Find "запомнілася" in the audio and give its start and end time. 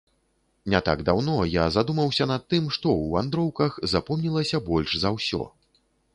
3.93-4.65